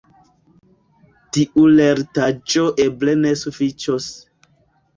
Tiu 1.37 1.67
lertaĵo 1.75 2.65
eble 2.89 3.17
ne 3.23 3.37
sufiĉos. 3.45 4.13